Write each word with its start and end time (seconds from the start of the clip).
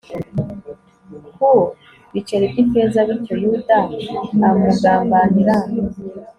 ku 1.35 1.49
biceri 2.13 2.45
by 2.51 2.57
ifeza 2.63 2.99
bityo 3.07 3.35
yuda 3.43 3.77
amugambanira 4.51 5.55